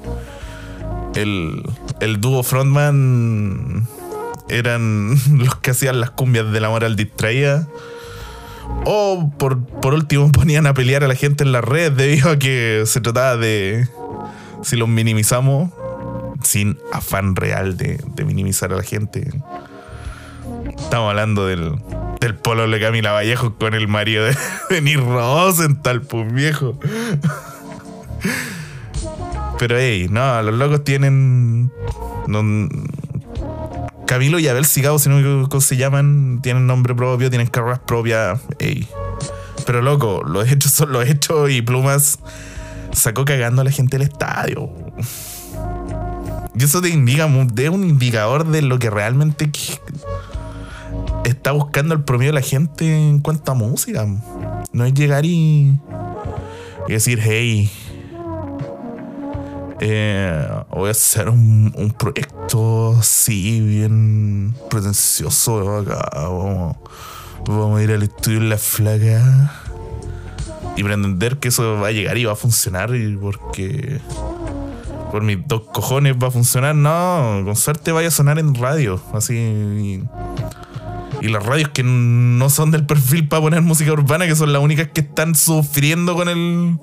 El, 1.15 1.62
el 2.01 2.21
dúo 2.21 2.43
frontman 2.43 3.87
eran 4.49 5.17
los 5.38 5.57
que 5.57 5.71
hacían 5.71 6.01
las 6.01 6.11
cumbias 6.11 6.53
de 6.53 6.61
la 6.61 6.69
moral 6.69 6.97
distraída. 6.97 7.67
O 8.87 9.31
por, 9.38 9.64
por 9.66 9.94
último 9.94 10.31
ponían 10.33 10.66
a 10.66 10.74
pelear 10.74 11.05
a 11.05 11.09
la 11.09 11.14
gente 11.14 11.44
en 11.44 11.53
las 11.53 11.64
redes 11.64 11.96
debido 11.96 12.31
a 12.31 12.38
que 12.38 12.83
se 12.87 13.00
trataba 13.00 13.37
de, 13.37 13.88
si 14.62 14.77
los 14.77 14.88
minimizamos, 14.88 15.70
sin 16.42 16.79
afán 16.92 17.37
real 17.37 17.77
de, 17.77 17.98
de 18.14 18.24
minimizar 18.24 18.72
a 18.72 18.77
la 18.77 18.83
gente. 18.83 19.29
Estamos 20.79 21.11
hablando 21.11 21.46
del, 21.46 21.77
del 22.20 22.35
polo 22.35 22.68
de 22.68 22.81
Camila 22.81 23.12
Vallejo 23.12 23.55
con 23.55 23.72
el 23.74 23.88
marido 23.88 24.24
de 24.27 24.37
Denis 24.70 25.00
Rosenthal, 25.00 26.03
pues 26.03 26.33
viejo. 26.33 26.79
Pero 29.59 29.77
hey, 29.79 30.09
no, 30.11 30.42
los 30.42 30.55
locos 30.55 30.85
tienen. 30.85 31.70
no- 32.27 32.68
Camilo 34.07 34.38
y 34.38 34.49
Abel 34.49 34.67
Cigao, 34.67 34.99
si 34.99 35.09
no 35.09 35.17
me 35.17 35.61
se 35.61 35.77
llaman, 35.77 36.40
tienen 36.43 36.67
nombre 36.67 36.95
propio, 36.95 37.31
tienen 37.31 37.47
carreras 37.49 37.81
propias. 37.81 38.40
Ey. 38.59 38.87
Pero 39.67 39.83
loco, 39.83 40.23
los 40.25 40.51
hechos 40.51 40.73
son 40.73 40.93
los 40.93 41.09
hechos 41.09 41.51
y 41.51 41.62
Plumas 41.62 42.19
sacó 42.93 43.25
cagando 43.25 43.62
a 43.62 43.64
la 43.64 43.71
gente 43.71 43.99
del 43.99 44.09
estadio. 44.09 44.71
Y 46.57 46.64
eso 46.64 46.81
te 46.81 46.88
indica, 46.88 47.27
es 47.27 47.69
un 47.69 47.85
indicador 47.85 48.47
de 48.47 48.62
lo 48.62 48.79
que 48.79 48.90
realmente 48.90 49.51
está 51.25 51.53
buscando 51.53 51.95
el 51.95 52.05
promedio 52.05 52.31
de 52.31 52.40
la 52.40 52.47
gente 52.47 53.09
en 53.09 53.21
cuanto 53.21 53.53
a 53.53 53.55
música. 53.55 54.07
No 54.73 54.85
es 54.85 54.95
llegar 54.95 55.25
y, 55.25 55.79
y 56.87 56.93
decir, 56.93 57.21
hey, 57.23 57.71
eh, 59.81 60.49
voy 60.71 60.89
a 60.89 60.93
hacer 60.93 61.29
un, 61.29 61.73
un 61.77 61.91
proyecto 61.93 62.97
así, 62.99 63.61
bien 63.61 64.55
pretencioso 64.71 65.79
acá. 65.79 66.11
Vamos, 66.15 66.77
vamos 67.47 67.81
a 67.81 67.83
ir 67.83 67.91
al 67.93 68.03
estudio 68.03 68.39
en 68.39 68.49
la 68.49 68.59
flaca 68.59 69.53
y 70.77 70.83
pretender 70.83 71.39
que 71.39 71.49
eso 71.49 71.81
va 71.81 71.89
a 71.89 71.93
llegar 71.93 72.19
y 72.19 72.25
va 72.25 72.33
a 72.33 72.37
funcionar 72.37 72.95
y 72.95 73.17
porque 73.17 74.01
por 75.11 75.23
mis 75.23 75.47
dos 75.47 75.63
cojones 75.73 76.17
va 76.21 76.29
a 76.29 76.31
funcionar. 76.31 76.75
No, 76.75 77.43
con 77.45 77.57
suerte 77.57 77.93
vaya 77.93 78.09
a 78.09 78.11
sonar 78.11 78.39
en 78.39 78.55
radio, 78.55 79.01
así. 79.13 80.03
Y, 81.25 81.29
las 81.29 81.45
radios 81.45 81.71
que 81.71 81.83
no 81.83 82.51
son 82.51 82.71
del 82.71 82.85
perfil 82.87 83.29
para 83.29 83.43
poner 83.43 83.63
música 83.63 83.93
urbana, 83.93 84.27
que 84.27 84.37
son 84.37 84.53
las 84.53 84.63
únicas 84.63 84.89
que 84.93 85.01
están 85.01 85.35
sufriendo 85.35 86.15
con 86.15 86.29
el. 86.29 86.79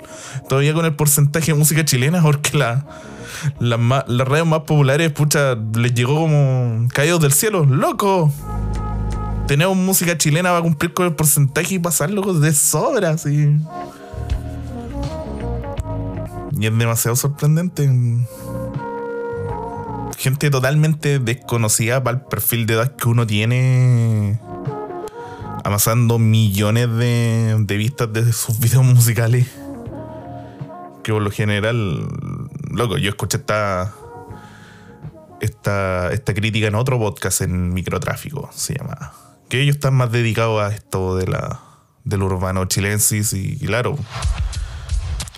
todavía 0.50 0.74
con 0.74 0.86
el 0.86 0.96
porcentaje 0.96 1.52
de 1.54 1.58
música 1.58 1.86
chilena, 1.86 2.22
porque 2.24 2.58
la, 2.58 3.78
ma- 3.78 4.06
las 4.08 4.28
radios 4.28 4.48
más 4.48 4.62
populares, 4.62 5.12
pucha, 5.12 5.56
les 5.76 5.94
llegó 5.94 6.16
como 6.16 6.88
caídos 6.94 7.22
del 7.22 7.34
cielo. 7.34 7.66
¡Loco! 7.66 8.32
Tenemos 9.48 9.76
música 9.76 10.18
chilena 10.18 10.52
va 10.52 10.60
a 10.60 10.62
cumplir 10.62 10.94
con 10.94 11.08
el 11.08 11.14
porcentaje 11.14 11.76
y 11.76 11.80
pasarlo 11.80 12.34
de 12.34 12.54
sobra, 12.54 13.12
así. 13.12 13.58
Y 16.58 16.66
es 16.68 16.78
demasiado 16.78 17.16
sorprendente. 17.16 17.90
Gente 20.22 20.52
totalmente 20.52 21.18
desconocida 21.18 22.04
para 22.04 22.20
el 22.20 22.24
perfil 22.24 22.68
de 22.68 22.76
edad 22.76 22.96
que 22.96 23.10
uno 23.10 23.26
tiene. 23.26 24.40
Amasando 25.64 26.20
millones 26.20 26.96
de, 26.96 27.58
de 27.60 27.78
vistas 27.78 28.14
de 28.14 28.32
sus 28.32 28.60
videos 28.60 28.86
musicales. 28.86 29.48
Que 31.04 31.12
por 31.12 31.24
lo 31.24 31.32
general. 31.32 32.08
Loco, 32.70 33.00
yo 33.00 33.10
escuché 33.10 33.38
esta. 33.38 33.96
Esta, 35.40 36.14
esta 36.14 36.36
crítica 36.36 36.68
en 36.68 36.76
otro 36.76 37.00
podcast 37.00 37.42
en 37.42 37.74
microtráfico, 37.74 38.48
se 38.54 38.76
llama. 38.76 39.14
Que 39.50 39.60
ellos 39.64 39.78
están 39.78 39.96
más 39.96 40.12
dedicados 40.12 40.62
a 40.62 40.68
esto 40.68 41.16
de 41.16 41.26
la, 41.26 41.62
del 42.04 42.22
urbano 42.22 42.66
chilensis 42.66 43.34
y, 43.34 43.58
y 43.60 43.66
claro, 43.66 43.98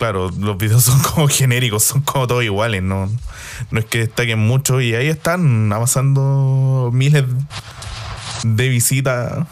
claro, 0.03 0.29
los 0.37 0.57
videos 0.57 0.83
son 0.83 0.99
como 0.99 1.29
genéricos, 1.29 1.85
son 1.85 2.01
como 2.01 2.27
todos 2.27 2.43
iguales, 2.43 2.83
no, 2.83 3.09
no 3.71 3.79
es 3.79 3.85
que 3.85 3.99
destaquen 3.99 4.37
mucho 4.37 4.81
y 4.81 4.93
ahí 4.95 5.07
están 5.07 5.71
avanzando 5.71 6.89
miles 6.91 7.23
de 8.43 8.67
visitas 8.67 9.47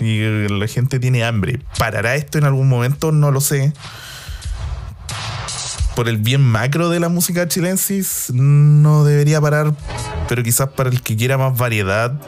y 0.00 0.48
la 0.48 0.66
gente 0.66 0.98
tiene 0.98 1.22
hambre. 1.22 1.60
¿Parará 1.78 2.16
esto 2.16 2.38
en 2.38 2.44
algún 2.44 2.68
momento? 2.68 3.12
No 3.12 3.30
lo 3.30 3.40
sé. 3.40 3.72
Por 5.94 6.08
el 6.08 6.16
bien 6.16 6.40
macro 6.40 6.88
de 6.88 6.98
la 6.98 7.08
música 7.08 7.46
chilensis, 7.46 8.32
no 8.32 9.04
debería 9.04 9.40
parar, 9.40 9.74
pero 10.28 10.42
quizás 10.42 10.70
para 10.70 10.90
el 10.90 11.02
que 11.02 11.16
quiera 11.16 11.38
más 11.38 11.56
variedad, 11.56 12.20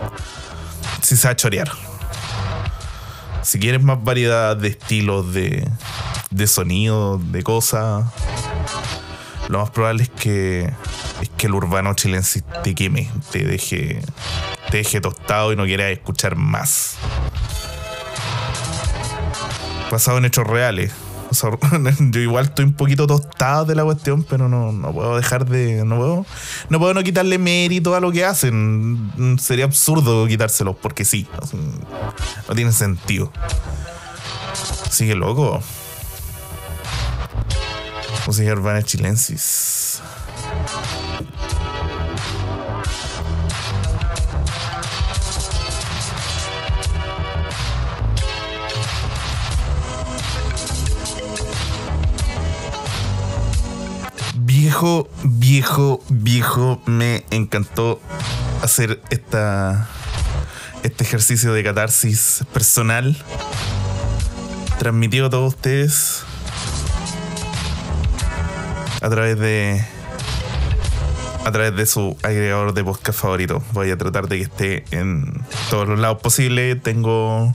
si 1.00 1.16
se 1.16 1.26
va 1.26 1.32
a 1.32 1.36
chorear. 1.36 1.72
Si 3.42 3.58
quieres 3.58 3.82
más 3.82 4.04
variedad 4.04 4.56
de 4.56 4.68
estilos, 4.68 5.34
de, 5.34 5.68
de 6.32 6.46
sonidos, 6.46 7.20
de 7.30 7.42
cosas, 7.42 8.04
lo 9.48 9.58
más 9.60 9.70
probable 9.70 10.04
es 10.04 10.10
que 10.10 10.72
es 11.20 11.28
que 11.36 11.46
el 11.46 11.54
urbano 11.54 11.94
chilense 11.94 12.42
te 12.64 12.74
queme, 12.74 13.10
te 13.30 13.44
deje, 13.44 14.02
te 14.70 14.78
deje 14.78 15.00
tostado 15.00 15.52
y 15.52 15.56
no 15.56 15.64
quieras 15.64 15.90
escuchar 15.90 16.36
más. 16.36 16.96
Basado 19.90 20.18
en 20.18 20.24
hechos 20.24 20.46
reales. 20.46 20.92
Yo 22.10 22.20
igual 22.20 22.46
estoy 22.46 22.64
un 22.64 22.74
poquito 22.74 23.06
tostado 23.06 23.64
de 23.64 23.74
la 23.74 23.84
cuestión, 23.84 24.24
pero 24.24 24.48
no, 24.48 24.72
no 24.72 24.92
puedo 24.92 25.16
dejar 25.16 25.46
de. 25.46 25.84
No 25.84 25.96
puedo, 25.96 26.26
no 26.68 26.78
puedo 26.78 26.94
no 26.94 27.02
quitarle 27.02 27.38
mérito 27.38 27.94
a 27.94 28.00
lo 28.00 28.10
que 28.10 28.24
hacen. 28.24 29.38
Sería 29.38 29.64
absurdo 29.64 30.26
quitárselos, 30.26 30.76
porque 30.76 31.04
sí. 31.04 31.26
No 32.48 32.54
tiene 32.54 32.72
sentido. 32.72 33.32
Sigue 34.90 35.14
loco. 35.14 35.62
Música 38.26 38.52
urbana 38.52 38.82
chilensis. 38.84 40.00
Viejo, 54.34 55.08
viejo, 55.24 56.00
viejo, 56.08 56.80
me 56.86 57.24
encantó 57.30 58.00
hacer 58.62 59.02
esta, 59.10 59.88
este 60.84 61.02
ejercicio 61.02 61.52
de 61.52 61.64
catarsis 61.64 62.44
personal 62.52 63.16
transmitido 64.78 65.26
a 65.26 65.30
todos 65.30 65.54
ustedes 65.54 66.21
a 69.02 69.10
través 69.10 69.38
de 69.38 69.84
a 71.44 71.50
través 71.50 71.74
de 71.74 71.86
su 71.86 72.16
agregador 72.22 72.72
de 72.72 72.84
podcast 72.84 73.18
favorito. 73.18 73.62
Voy 73.72 73.90
a 73.90 73.98
tratar 73.98 74.28
de 74.28 74.38
que 74.38 74.42
esté 74.44 74.84
en 74.92 75.42
todos 75.70 75.88
los 75.88 75.98
lados 75.98 76.20
posibles. 76.22 76.80
Tengo 76.82 77.54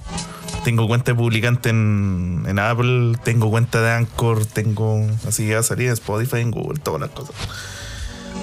tengo 0.65 0.85
cuenta 0.87 1.11
de 1.11 1.15
publicante 1.15 1.69
en, 1.69 2.43
en 2.45 2.59
Apple, 2.59 3.17
tengo 3.23 3.49
cuenta 3.49 3.81
de 3.81 3.91
Anchor, 3.91 4.45
tengo 4.45 5.07
así 5.25 5.47
que 5.47 5.53
va 5.53 5.61
a 5.61 5.63
salir 5.63 5.87
en 5.87 5.93
Spotify, 5.93 6.41
en 6.41 6.51
Google, 6.51 6.79
todas 6.79 6.99
las 6.99 7.11
cosas. 7.11 7.33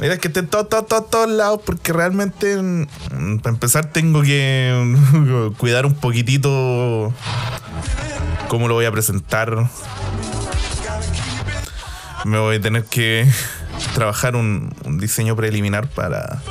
Mira, 0.00 0.16
que 0.16 0.28
esté 0.28 0.40
en 0.40 0.48
todos, 0.48 0.68
todos, 0.68 0.88
todos, 0.88 1.10
todos 1.10 1.30
lados, 1.30 1.60
porque 1.64 1.92
realmente, 1.92 2.56
mm, 2.56 3.38
para 3.42 3.54
empezar, 3.54 3.92
tengo 3.92 4.22
que 4.22 4.96
cuidar 5.58 5.84
un 5.84 5.94
poquitito 5.94 7.12
cómo 8.48 8.68
lo 8.68 8.74
voy 8.74 8.86
a 8.86 8.92
presentar. 8.92 9.68
Me 12.24 12.38
voy 12.38 12.56
a 12.56 12.60
tener 12.60 12.84
que 12.84 13.30
trabajar 13.94 14.36
un, 14.36 14.74
diseño 14.98 15.36
preliminar 15.36 15.88
para 15.88 16.42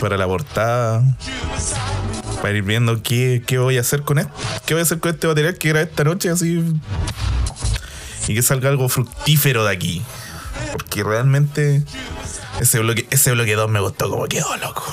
para 0.00 0.16
la 0.16 0.26
portada 0.26 1.02
para 2.40 2.56
ir 2.56 2.62
viendo 2.62 3.02
qué, 3.02 3.42
qué 3.44 3.58
voy 3.58 3.78
a 3.78 3.80
hacer 3.80 4.02
con 4.02 4.20
esto 4.20 4.32
qué 4.64 4.74
voy 4.74 4.80
a 4.80 4.84
hacer 4.84 5.00
con 5.00 5.10
este 5.10 5.26
material 5.26 5.56
que 5.56 5.70
era 5.70 5.82
esta 5.82 6.04
noche 6.04 6.30
así 6.30 6.62
y 8.28 8.34
que 8.34 8.42
salga 8.42 8.68
algo 8.68 8.88
fructífero 8.88 9.64
de 9.64 9.72
aquí. 9.72 10.02
Porque 10.72 11.02
realmente 11.02 11.82
ese 12.60 12.78
bloque 12.78 13.06
ese 13.10 13.32
bloque 13.32 13.54
2 13.54 13.70
me 13.70 13.80
gustó 13.80 14.10
como 14.10 14.26
quedó 14.26 14.54
loco. 14.58 14.84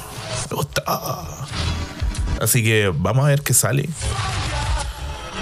Me 0.50 0.56
gustó. 0.56 0.82
Así 2.42 2.64
que 2.64 2.92
vamos 2.96 3.26
a 3.26 3.28
ver 3.28 3.42
qué 3.42 3.54
sale 3.54 3.90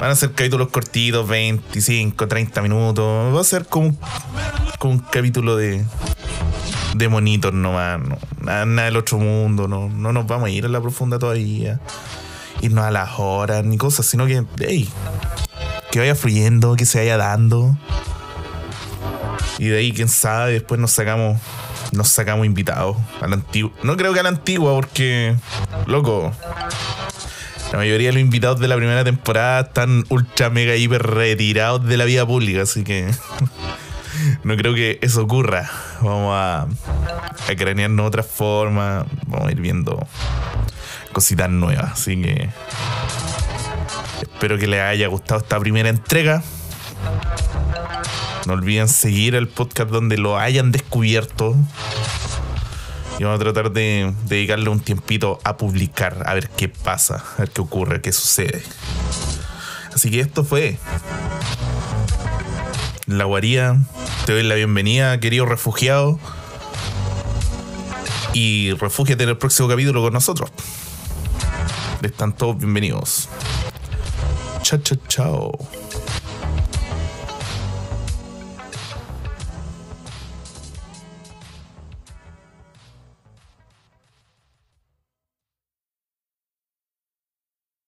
Van 0.03 0.11
a 0.11 0.15
ser 0.17 0.33
capítulos 0.33 0.67
cortitos, 0.67 1.25
25, 1.29 2.27
30 2.27 2.61
minutos. 2.61 3.33
Va 3.33 3.39
a 3.39 3.43
ser 3.45 3.65
como, 3.65 3.95
como 4.77 4.95
un 4.95 4.99
capítulo 4.99 5.55
de, 5.55 5.85
de 6.93 7.07
monitos 7.07 7.53
nomás. 7.53 8.01
No, 8.01 8.17
nada, 8.41 8.65
nada 8.65 8.87
del 8.87 8.97
otro 8.97 9.17
mundo. 9.17 9.69
No, 9.69 9.87
no 9.87 10.11
nos 10.11 10.27
vamos 10.27 10.47
a 10.47 10.49
ir 10.49 10.65
a 10.65 10.67
la 10.67 10.81
profunda 10.81 11.19
todavía. 11.19 11.79
Irnos 12.59 12.83
a 12.83 12.91
las 12.91 13.11
horas 13.17 13.63
ni 13.63 13.77
cosas, 13.77 14.05
sino 14.05 14.25
que, 14.25 14.43
hey, 14.59 14.89
que 15.89 15.99
vaya 15.99 16.15
fluyendo, 16.15 16.75
que 16.75 16.85
se 16.85 16.97
vaya 16.97 17.15
dando. 17.15 17.77
Y 19.57 19.67
de 19.67 19.77
ahí, 19.77 19.93
quién 19.93 20.09
sabe, 20.09 20.51
después 20.51 20.81
nos 20.81 20.91
sacamos. 20.91 21.39
Nos 21.93 22.09
sacamos 22.09 22.45
invitados 22.45 22.97
a 23.21 23.27
la 23.27 23.35
antigua. 23.35 23.71
No 23.83 23.95
creo 23.95 24.11
que 24.13 24.19
a 24.19 24.23
la 24.23 24.29
antigua, 24.29 24.73
porque. 24.73 25.37
Loco. 25.85 26.33
La 27.73 27.79
mayoría 27.79 28.09
de 28.09 28.13
los 28.13 28.21
invitados 28.21 28.59
de 28.59 28.67
la 28.67 28.75
primera 28.75 29.03
temporada 29.03 29.61
están 29.61 30.05
ultra 30.09 30.51
mega 30.51 30.75
hiper 30.75 31.01
retirados 31.01 31.83
de 31.83 31.97
la 31.97 32.05
vida 32.05 32.23
pública, 32.23 32.61
así 32.61 32.83
que 32.83 33.09
no 34.43 34.55
creo 34.55 34.75
que 34.75 34.99
eso 35.01 35.23
ocurra. 35.23 35.71
Vamos 36.01 36.35
a, 36.35 36.67
a 37.49 37.55
cranearnos 37.57 38.05
otra 38.05 38.21
forma, 38.21 39.07
vamos 39.25 39.47
a 39.47 39.51
ir 39.51 39.59
viendo 39.59 40.07
cositas 41.13 41.49
nuevas, 41.49 41.93
así 41.93 42.21
que 42.21 42.51
espero 44.21 44.59
que 44.59 44.67
les 44.67 44.79
haya 44.79 45.07
gustado 45.07 45.41
esta 45.41 45.59
primera 45.59 45.89
entrega. 45.89 46.43
No 48.45 48.53
olviden 48.53 48.87
seguir 48.87 49.33
el 49.33 49.47
podcast 49.47 49.89
donde 49.89 50.19
lo 50.19 50.37
hayan 50.37 50.71
descubierto. 50.71 51.55
Y 53.19 53.23
vamos 53.23 53.39
a 53.39 53.43
tratar 53.43 53.71
de 53.71 54.13
dedicarle 54.25 54.69
un 54.69 54.79
tiempito 54.79 55.39
a 55.43 55.57
publicar, 55.57 56.23
a 56.25 56.33
ver 56.33 56.49
qué 56.49 56.67
pasa, 56.67 57.23
a 57.37 57.41
ver 57.41 57.51
qué 57.51 57.61
ocurre, 57.61 58.01
qué 58.01 58.11
sucede. 58.11 58.63
Así 59.93 60.09
que 60.09 60.19
esto 60.19 60.43
fue 60.43 60.77
La 63.05 63.25
Guaría. 63.25 63.77
Te 64.25 64.33
doy 64.33 64.43
la 64.43 64.55
bienvenida, 64.55 65.19
querido 65.19 65.45
refugiado. 65.45 66.19
Y 68.33 68.71
refúgiate 68.73 69.23
en 69.23 69.29
el 69.29 69.37
próximo 69.37 69.67
capítulo 69.67 70.01
con 70.01 70.13
nosotros. 70.13 70.49
Están 72.01 72.33
todos 72.33 72.57
bienvenidos. 72.57 73.29
Chao, 74.63 74.79
chao, 74.79 74.97
chao. 75.07 75.82